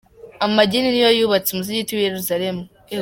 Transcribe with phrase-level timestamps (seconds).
[0.45, 2.63] Amagini niyo yubatse umusigiti w’i Yerusalemu.